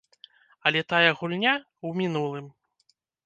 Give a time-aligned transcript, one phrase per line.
[0.69, 2.47] Але тая гульня ў мінулым.